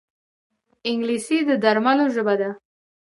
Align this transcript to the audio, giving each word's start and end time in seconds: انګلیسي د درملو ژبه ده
انګلیسي 0.89 1.37
د 1.47 1.49
درملو 1.63 2.05
ژبه 2.15 2.35
ده 2.41 2.49